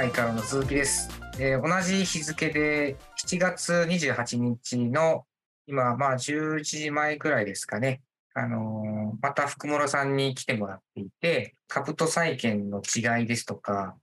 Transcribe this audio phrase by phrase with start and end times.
[0.00, 1.10] 回からの続きです。
[1.38, 5.26] えー同じ日付で7月28日の
[5.66, 8.00] 今、まあ11時前くらいですかね。
[8.32, 13.94] あのーまた福室さんに来てもらっていて、株と債券の違いですとか、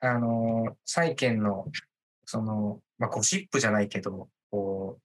[0.00, 1.66] あのー債券の、
[2.24, 4.98] その、まあゴシップじゃないけど、こ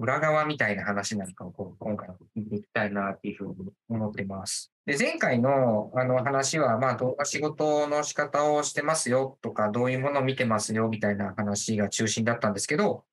[0.00, 4.73] う、裏側みたいな話なんかをこう今回は聞いていきたいなっていうふうに思ってます。
[4.86, 13.04] で、前回のあの話は、まあ動画仕事の仕方をしてますよとか、どういうものを見てますよみたいな話が中心だったんですけど、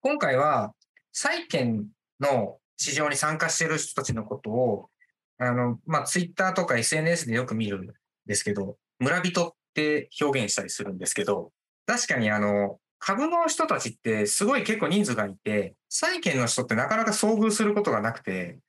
[0.00, 0.74] 今回は
[1.12, 1.86] 債券
[2.20, 4.90] の市場に参加している人たちのことを、
[5.38, 7.88] あの、まあツイッターとか SNS でよく見るん
[8.26, 11.52] ですけど、村人って表現したりするんですけど、
[11.84, 18.60] 確かにあの、株の人たちってすごい結構人数がいて、債券の人ってなかなか遭遇することがなくて、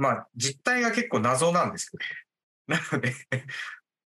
[0.00, 2.06] まあ実態が結構謎なんですよね。
[2.80, 3.12] なので、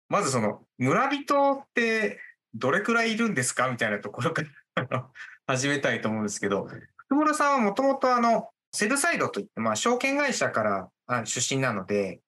[0.09, 2.19] まずその村人って
[2.53, 4.43] どれくらいいるんですかみたいなところか
[4.75, 5.09] ら
[5.47, 12.19] 始めたいと思うんですけど、福村さんはもともとあの、セルサイドといって、まあ証券会社から出身なので、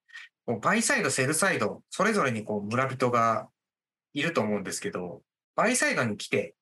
[0.61, 3.49] バイサイド、セルサイド、それぞれにこう村人が
[4.13, 5.21] いると思うんですけど、
[5.55, 6.55] バイサイドに来て、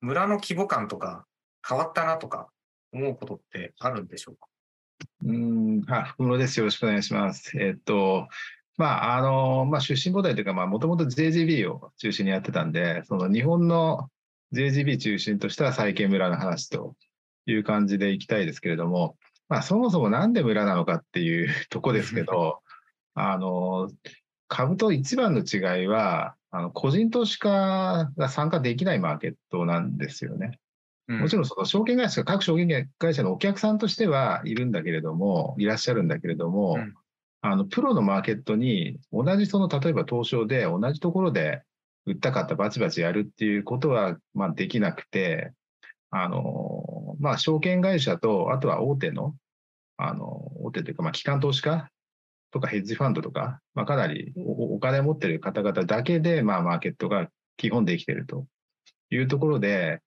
[0.00, 1.26] 村の規模感とか
[1.68, 2.48] 変わったなとか
[2.92, 4.46] 思うことってあるんでしょうか？
[5.24, 6.58] うん、あ、福室です。
[6.58, 7.56] よろしくお願いします。
[7.58, 8.28] えっと、
[8.76, 14.08] まあ、あの、まあ、出身母体というか、まあ、もともと JGB を中心にやってたんで、その日本の
[14.52, 16.96] JGB 中心とした債券村の話と
[17.46, 19.16] いう感じでいきたいですけれども、
[19.48, 22.62] まあ、そもそもなんで村なのかっていう とこですけど、
[23.14, 23.90] あの、
[24.48, 30.58] 株と一番の違いは、あの、個人投資家が参加できないマーケットなんですよね。
[31.18, 36.94] もちろんその証券会社、各証券会社のお客さんとしてはいるんだけれども、いらっしゃるんだけれども、うん。
[37.42, 41.62] あの、プロのマーケットに同じその、例えば東証で同じところで
[42.06, 45.52] 売ったかったバチバチやるっていうことは、まあできなくて、
[46.10, 49.34] あの、まあ証券会社と、あとは大手の、
[49.96, 51.88] あの、大手というか、まあ機関投資家
[52.52, 58.46] とかヘッジファンドとか、まあかなりおお金持ってる方々だけで、まあマーケットが基本できてると
[59.10, 60.00] いうところで、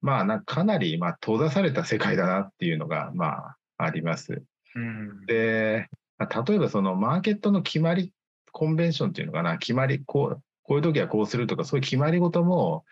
[0.00, 4.42] まあな、かなり、まあ、閉ざされた世界だなっていうのが、まあ、あります。
[4.74, 5.88] うんで、
[6.18, 8.12] まあ例えばそのマーケットの決まり、
[8.52, 12.84] コンベンションっていうのかな、決まり、こう、こういう時はこうするとか、そういう決まり事も、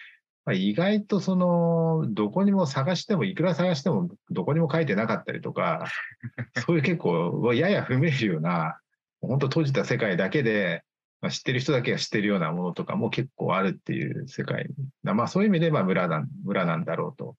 [0.45, 5.87] まあ、意外とその、どこにも探しても、いくら探しても、どこにも書いてなかったりとか、
[6.67, 8.79] そういう結構、やや不明瞭な、
[9.21, 10.85] 本当閉じた世界だけで、
[11.27, 14.69] まあ、知ってる人だけが知ってるようなものとかも結構あるっていう世界。
[15.03, 17.35] まあそういう意味でまあ村なん村なんだろうと。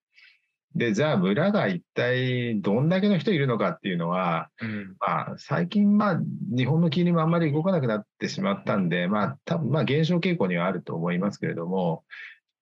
[0.75, 4.95] で、じゃあ村が一体どんだけの人いるのかっていうのは、うん。
[4.99, 6.19] まあ最近まあ
[6.53, 12.03] 日本の金利もあんまり動かなくなってしまったんで、まあ多分まあ減少傾向にはあると思いますけれども、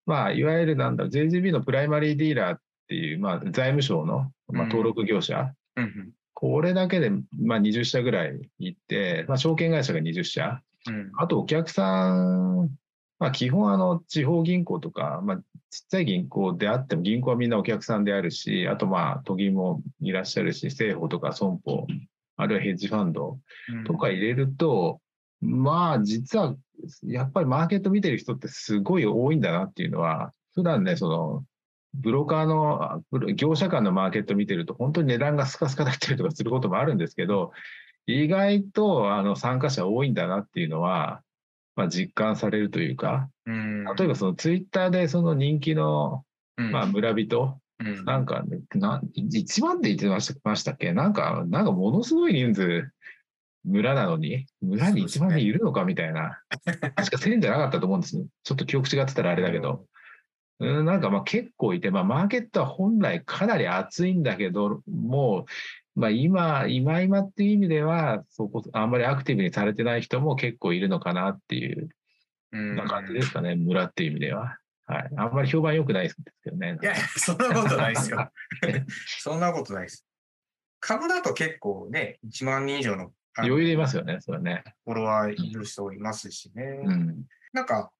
[0.05, 7.09] まあいわゆるなんだろう、JGB のプライマリーディーラーっていう、まあ財務省のまあ登録業者、うんこれだけで
[7.41, 11.11] まあ20社ぐらいいて、まあ証券会社が20社、うん。
[11.17, 12.69] あとお客さん、
[13.19, 15.43] まあ基本あの地方銀行とか、まあちっ
[15.89, 21.87] ちゃい銀行であっても銀行はみんなお客さんであるし、あとまあ都銀もいらっしゃるし、政府とか損保、
[22.37, 23.83] あるいはヘッジファンドうん。
[23.83, 24.99] とか入れると、
[25.41, 26.55] まあ実は
[27.03, 31.45] やっぱりマーケット見てる人ってすごい多いんだなっていうのは、普段ね、その
[31.93, 33.01] ブローカーの、
[33.35, 37.51] 業者間のマーケット見てると本当に値段がスカスカだったりとかすることもあるんですけど、
[38.07, 41.21] 意外とあの参加者多いんだなっていうのは、
[41.75, 46.23] まあ、実感されるというか、うん例えばそのツイッターでその人気の、
[46.57, 50.93] うんまあ、村人、うんなんかね、な一番って言ってましたましたっけ？
[50.93, 52.89] なんか、なんかものすごい人数、
[53.65, 56.39] 村なのに、村に一番人いるのかみたいな。
[56.63, 58.25] 確か1000じゃなかったと思うんですよ。
[58.43, 59.85] ちょっと記憶違ってたらあれだけど。
[60.61, 65.45] うん、なんかまあ結構いて、まあマーケットは本来かなり熱いんだけど、もう、
[65.95, 71.89] まあ今、今今っていう意味では、そこ、あんまりアクティブにされてない人も結構いるのかなっていう
[72.51, 74.57] うんな感じですかね、村っていう意味では。
[74.87, 75.09] はい。
[75.17, 76.77] あんまり評判良くないですけどね。
[76.81, 78.29] いや、そんなことないですよ。
[79.19, 80.05] そんなことないです。
[80.79, 84.63] 株だと結構ね、1万人以上の余裕でいますよね、それね。
[84.83, 86.63] フォロワーいる人いますしね。
[86.83, 87.23] うん。
[87.53, 87.91] なんか、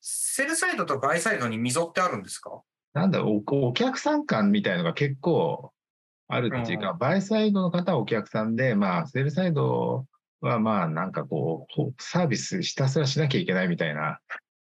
[0.00, 2.62] セルサイドとバイサイドに溝ってあるんですか？
[2.92, 5.72] なんだお、お客さん感みたいのが結構
[6.28, 10.06] あるっていうか、バイサイドの方はお客さんで、まあ、セルサイド
[10.40, 14.20] はまあ、なんかこう、ほサービスひたすらしなきゃいけないみたいな、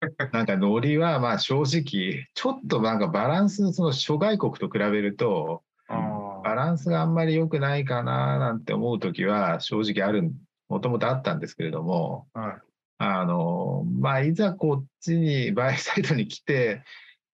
[0.33, 10.31] なんかノリはまあ正直、ちょっとなんかバランス、その諸外国と比べると、あバランスがあんまり良くないかななんて思うときは正直ある、
[10.69, 12.41] もともとあったんですけれども、あ。
[12.41, 12.57] はい。
[12.99, 16.83] あの、まあ、いざこっちに、バイサイドに来て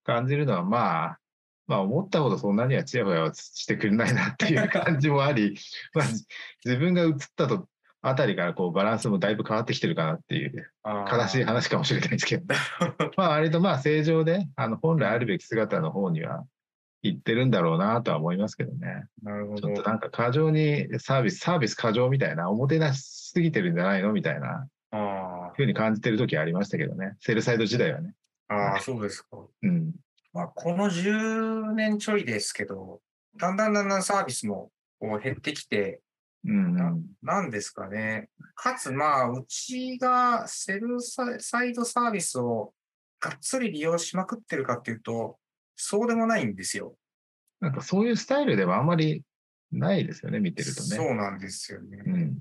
[0.03, 1.19] 感じるのは、まあ、
[1.67, 5.57] まあ、思ったほどそんなにはちやほやはしてくれないなっていう感じもあり、
[5.93, 6.05] まあ、
[6.65, 7.67] 自分が移ったと
[8.01, 12.53] あたりからこうバランスもだいぶ変わってきてるかなっていう悲しい話かもしれないですけど、
[13.15, 16.45] まあ割とまあ正常で、あの本来あるべき姿の方には
[17.01, 19.05] 行ってるんだろうなとは思いますけどね。
[19.21, 19.61] なるほど。
[19.61, 24.67] ちょっとなんか過剰にサービス、サービス過剰みたいな、おもてなしすぎてるんじゃないのみたいな、
[25.55, 27.15] ふうに感じてる時ありましたけどね。
[27.19, 28.13] セルサイド時代はね。
[28.47, 29.37] ああ、そうですか。
[29.61, 29.93] うん。
[30.33, 33.01] まあ、この10年ちょいですけど、
[33.37, 36.01] だんだんだんだんサービスも減ってきて、
[36.45, 38.29] うんな、なんですかね。
[38.55, 42.73] かつ、まあ、うちがセルサイドサービスを
[43.19, 45.37] がっつり利用しまくってるかっていうと、
[45.75, 46.95] そうでもないんですよ。
[47.61, 49.23] なんかそういうスタイルではあんまり
[49.71, 50.87] ないですよね、見てるとね。
[50.87, 52.03] そうなんですよね。
[52.05, 52.37] うん、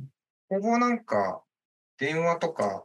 [0.49, 1.43] ここなんか、
[1.99, 2.85] 電話とか、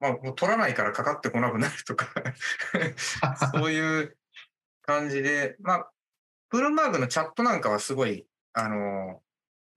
[0.00, 2.06] まあ、もう取らないからかかってこなくなるとか
[3.54, 4.16] そういう
[4.82, 5.90] 感じで、まあ、
[6.50, 9.22] ブルームバーグのチャットなんかはすごい、あの、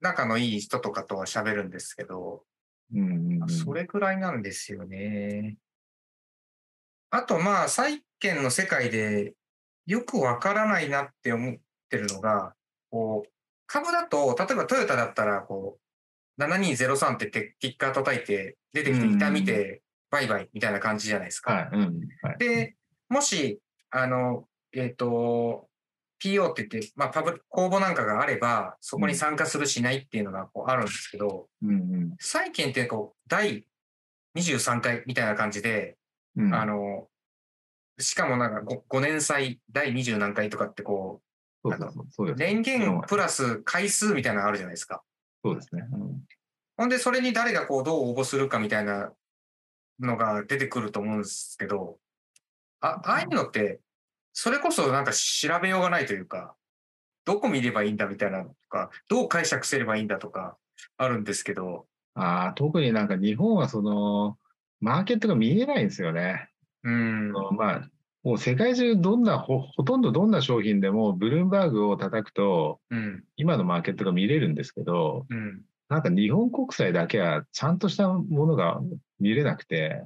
[0.00, 2.44] 仲のいい人とかとは喋るんですけど、
[2.92, 5.56] うんそれくらいなんですよね。
[7.10, 9.34] あと、まあ、債券の世界で
[9.86, 11.56] よくわからないなって思っ
[11.88, 12.54] てるのが、
[12.90, 13.30] こう、
[13.66, 15.78] 株だと、例えばトヨタだったら、こ
[16.38, 21.52] う、7203ってティッカー叩いて、出てきて板見て、バイバイみたいな感じじゃないですか。
[21.52, 21.68] はい。
[21.72, 22.00] うん。
[22.22, 22.76] はい、で、
[23.08, 23.60] もし、
[23.90, 25.68] あの、えっ、ー、と、
[26.22, 33.64] PO って言って、まあ、パブ公募なんかがあれば、そこに参加するしないっていうのがこうあるんですけど、うんうん、債券ってこう、第
[34.36, 35.96] 23回みたいな感じで、
[36.36, 37.08] うん、あの、
[37.98, 41.26] しかもなんか 5, 5年祭第20何回とかってこう、
[42.10, 45.02] そう年限プラス回数みたいなのあるじゃないですか。
[45.44, 45.82] そうですね。
[45.92, 46.22] うん、
[46.76, 49.12] ほんで、それに誰がこう、どう応募するかみたいな
[50.00, 51.98] のが出てくると思うんですけど、
[52.80, 53.80] あああいうのって、
[54.32, 56.54] それこそなんか調べようがないというか、
[57.24, 60.56] どこ見ればいいんだみたいなとか、どう解釈すればいいんだとか、
[60.96, 61.86] あるんですけど。
[62.14, 64.38] あ特になんか日本はその、
[64.80, 66.48] マーケットが見えないんですよね。
[66.82, 67.32] うん。
[67.32, 67.90] まあ、
[68.22, 78.80] もう世界中どんなほ、ほとんどどんな商品でも、ブルームバーグを叩くと、うん、今のマーケットが見れるんですけど、うん、なんか日本国債だけはちゃんとしたものが
[79.20, 80.02] 見れなくて、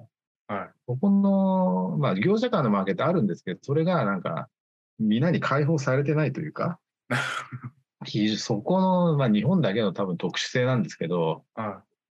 [0.46, 4.48] はい、ここの、まあ、業者間のマーケットあるんですけど、それがなんか、
[4.98, 6.78] 皆に開放されてないというか、
[8.36, 11.44] そこの、まあ、日本だけの多分特殊性なんですけど、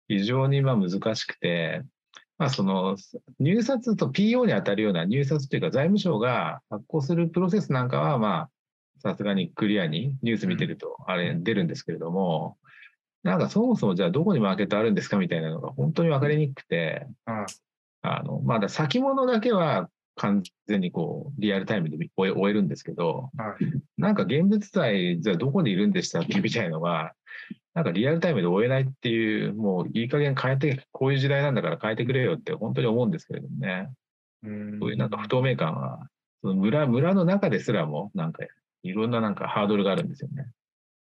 [0.07, 1.83] 非常にまあ難しくて、
[2.37, 2.97] まあ、その
[3.39, 8.49] 入札と PO に当たるような入札というか財務省が発行するプロセスなんかは、まあ、
[8.99, 12.57] さすがにクリアにニュース見てるとあれ出るんですけれども、
[13.23, 17.07] なんかそもそもじゃあどこにマーケットあるんですかみたいなのが本当に分かりにくくて、
[18.01, 27.13] あの、まだ先物だけは完全にこう、リアルタイムで終え終えるんですけど、はい、なんか現物体、じゃあどこにいるんでしたっけみたいなのが、
[27.73, 33.89] なんかリアルタイムで終えないっていう、もういい加減変えて、こういう時代なんだから変えてくれよって本当に思うんですけれどもね。
[34.43, 36.07] うんそういうなんか不透明感は、
[36.41, 38.43] その村村の中ですらも、なんか
[38.83, 40.47] いろんななんかハードルがあるんですよね。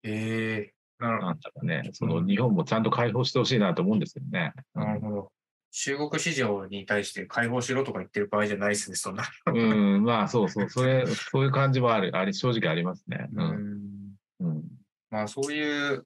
[0.04, 4.54] ええー、なんだかね、その日本もちゃんと解放してほしいなと思うんですよね。
[4.74, 5.32] なるほど。
[5.72, 9.24] 中国市場に対して解放しろとか言ってる場合じゃないですね、そんな。
[9.46, 13.30] うん、まあそうそう、それ、 そういう感じもある、あり、正直ありますね。
[13.34, 14.16] うん。
[14.40, 14.64] うん、
[15.12, 16.06] まあそういう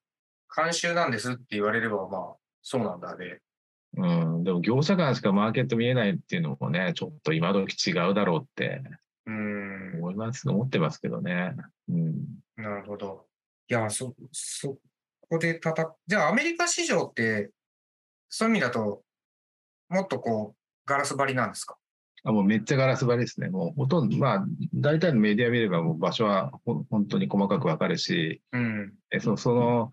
[0.53, 3.39] 慣習なんですって言われれば、まあそうなんだね。
[3.97, 4.05] う
[4.39, 8.81] ん、でも業者間しかマーケット見えないっていうのもね、ちょっと今時違うだろうって
[9.25, 11.55] 思います、思ってますけどね。
[11.89, 12.25] うん。
[12.55, 13.30] なるほど。
[13.71, 14.77] いや、そ、そ
[15.29, 17.51] こでたた、じゃあアメリカ市場って、
[18.27, 19.01] そういう意味だと、
[19.87, 21.77] もっとこう、ガラス張りなんですか？
[22.25, 23.47] あもうめっちゃガラス張りですね。
[23.47, 29.91] もうほとんど、まあ、大体のメディア見ればもう場所は本当に細かくわかるし、うん、えそその、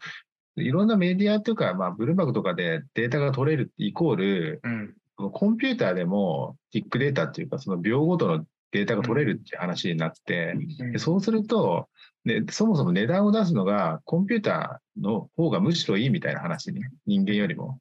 [0.57, 11.89] いろんなメディアというか、まあ、ブルーバグとかでデータが取れるイコール、うん、コンピューターでもティックデータっていうか、その秒ごとのデータが取れるって話になって、うん、そうすると、
[12.29, 17.81] ね、そもそも値段を出すのがコンピューターの方がむしろいいみたいな話に、人間よりも。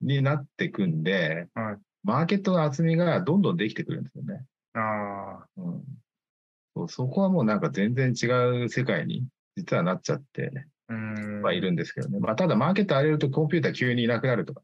[0.00, 4.44] になっていくんで、はい、マーケットの厚みがどんどんできてくるんですよね。
[4.74, 5.82] あうん
[6.74, 8.26] そ、そこはもうなんか全然違
[8.64, 10.52] う世界に実はなっちゃって
[11.42, 12.18] はいるんですけどね。
[12.20, 14.62] まあ、ただマーケット荒れるとコンピューター急にいなくなるとか。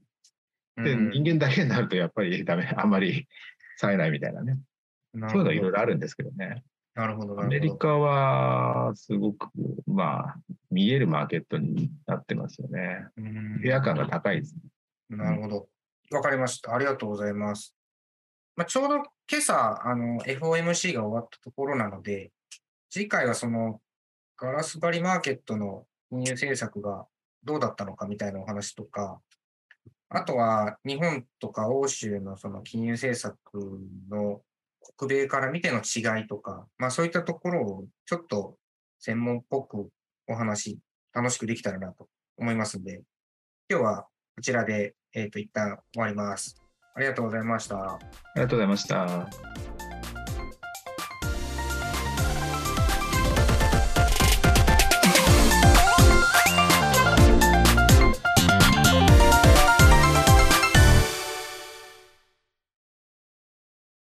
[0.77, 3.27] で、人間だけになるとやっぱりダメ、あんまり
[3.79, 4.59] 冴えないみたいなね。
[5.15, 6.63] そういうのはいろいろあるんですけどね。
[6.95, 7.41] なるほど。
[7.41, 9.49] アメリカはすごく、
[9.87, 10.37] まあ、
[10.71, 13.07] 見えるマーケットになってますよね。
[13.17, 14.55] 部屋感が高いです
[15.11, 15.17] ね。
[15.17, 15.69] なるほど。
[16.11, 16.75] わかりました。
[16.75, 17.75] ありがとうございます。
[18.57, 19.05] まあ、ちょうど今
[19.39, 22.31] 朝、あの、FOMC が終わったところなので、
[22.91, 23.81] 次回はその、
[24.37, 27.07] ガラス張りマーケットの金融政策が
[27.45, 29.21] どうだったのかみたいなお話とか、
[30.11, 33.39] あとは日本とか欧州のその金融政策
[34.11, 34.43] の
[34.97, 38.57] 北米から見ての違いとか、まあそういったところをちょっと
[38.99, 39.89] 専門っぽく
[40.29, 40.79] お話、
[41.13, 43.03] 楽しくできたらなと思いますんで、
[43.69, 46.63] 今日はこちらで、えっ、と、一旦終わります。
[46.95, 47.77] ありがとうございました。
[47.77, 47.99] あ
[48.37, 49.72] りがとうございました。